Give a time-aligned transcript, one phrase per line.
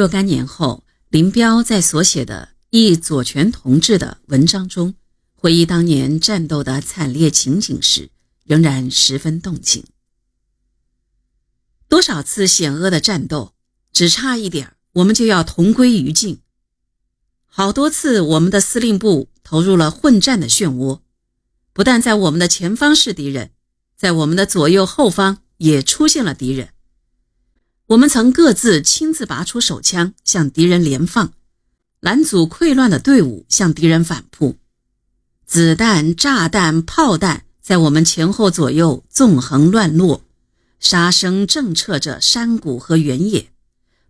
[0.00, 4.94] 若干年后，林彪在所写的《忆左权同志》的文章中，
[5.34, 8.08] 回忆当年战斗的惨烈情景时，
[8.46, 9.84] 仍然十分动情。
[11.86, 13.52] 多少次险恶的战斗，
[13.92, 16.40] 只差一点我们就要同归于尽。
[17.44, 21.00] 好多次，我们的司令部投入了混战的漩涡，
[21.74, 23.50] 不但在我们的前方是敌人，
[23.98, 26.70] 在我们的左右后方也出现了敌人。
[27.90, 31.32] 我们曾各自亲自拔出手枪向敌人连放，
[31.98, 34.56] 拦阻溃乱的队伍向敌人反扑。
[35.44, 40.22] 子弹、炸弹、炮弹在我们前后左右纵横乱落，
[40.78, 43.50] 杀声震彻着山谷和原野。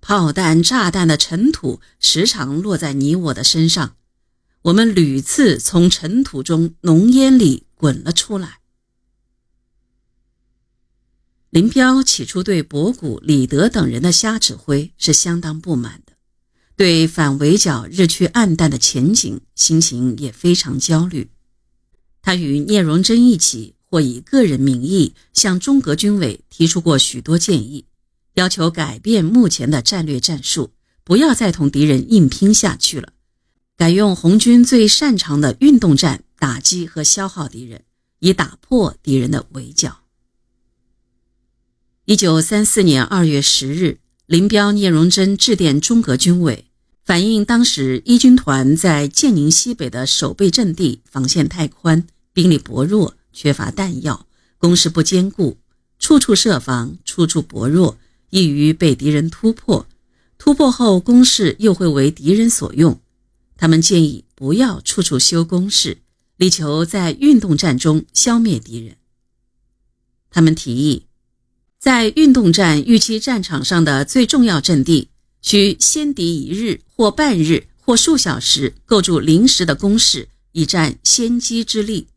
[0.00, 3.94] 炮弹、炸弹的尘土时常落在你我的身上，
[4.62, 8.58] 我们屡次从尘土中浓烟里滚了出来。
[11.50, 16.12] 林彪起初对博古、李德等人的瞎指挥是相当不满的，
[16.76, 21.30] 对反围剿日趋暗淡的前景，心情也非常焦虑。
[22.20, 27.86] 他与聂荣臻一起，或以个人名义向中革军委提出过许多建议，
[28.34, 33.14] 要求改变目前的战略战术，不要再同敌人硬拼下去了，
[33.74, 37.84] 改用红军最擅长的运动战打击和消耗敌人，
[38.18, 40.00] 以打破敌人的围剿。
[42.08, 46.64] 一九三四年二月十日，林彪、聂荣臻致电中革军委，
[47.04, 55.58] 反映当时一军团在建宁西北的守备阵地防线太宽，兵力薄弱，缺乏弹药，攻势不坚固，
[55.98, 57.98] 处处设防，处处薄弱，
[58.30, 59.86] 易于被敌人突破。
[60.38, 62.98] 突破后，攻势又会为敌人所用。
[63.58, 65.98] 他们建议不要处处修工事，
[66.38, 68.96] 力求在运动战中消灭敌人。
[70.30, 71.07] 他们提议。
[71.78, 75.08] 在运动战预期战场上的最重要阵地，
[75.40, 82.08] 需先敌一日或半日或数小时，构筑临时的工事，以占先机之力。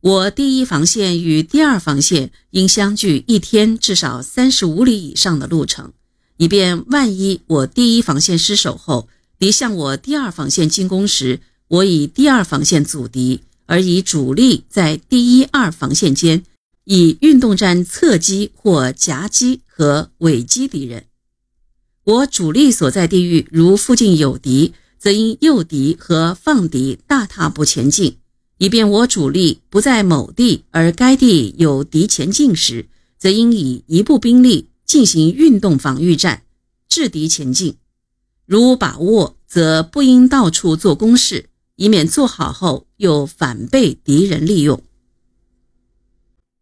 [0.00, 5.92] 我第一防线与第二防线应相距一天至少三十五里以上的路程，
[6.36, 9.08] 以便万一我第一防线失守后，
[9.38, 16.44] 敌向我第二防线进攻时，我以第二防线阻敌，而以主力在第一二防线间。
[16.90, 21.04] 以运动战侧击或夹击和尾击敌人。
[22.02, 28.16] 我主力所在地域如附近有敌，则应诱敌和放敌大踏步前进，
[28.56, 32.88] 以便我主力不在某地而该地有敌前进时，
[33.18, 36.44] 则应以一部兵力进行运动防御战，
[36.88, 37.76] 制敌前进。
[38.46, 44.82] 如把握，则不应到处做攻势，以免做好后又反被敌人利用。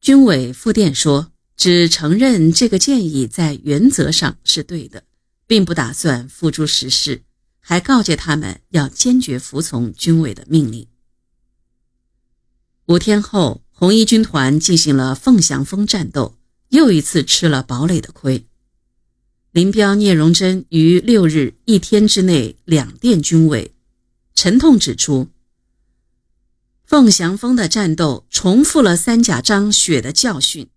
[0.01, 5.03] 军委复电说，只承认这个建议在原则上是对的，
[5.47, 7.23] 并不打算付诸实施，
[7.59, 10.87] 还告诫他们要坚决服从军委的命令。
[12.87, 18.47] 五天后，红一军团进行了凤翔峰战斗，又一次吃了堡垒的亏。
[19.51, 23.75] 林彪、聂荣臻于六日一天之内两电军委，
[24.35, 25.29] 沉痛指出。
[26.87, 30.69] 凤翔峰的战斗重复了三甲张血的教训，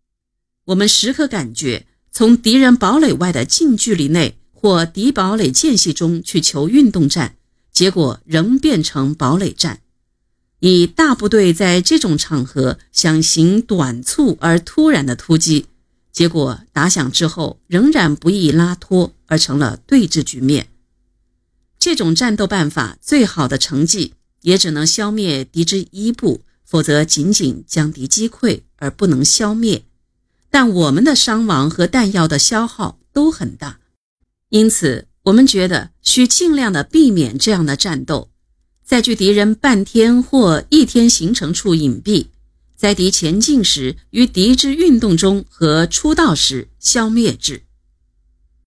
[0.65, 7.35] 我们时刻感觉从敌人堡垒外的近距离内或敌堡垒间隙中去求运动战，
[7.71, 9.81] 结果仍变成堡垒战。
[10.59, 15.67] 以大部队在这种场合想行短促而突然的突击，
[16.11, 20.69] 结果打响之后仍然不易拉脱，而成了对峙局面。
[21.77, 24.15] 这种战斗办法最好的成绩。
[24.41, 29.83] 也只能消灭敌之一部，否则仅仅将敌击溃而不能消灭。
[30.49, 33.79] 但我们的伤亡和弹药的消耗都很大，
[34.49, 38.31] 因此我们觉得需尽量的避免这样的战斗，
[38.83, 42.27] 在距敌人半天或一天行程处隐蔽，
[42.75, 47.61] 在敌前进时于敌之运动中和出道时消灭之。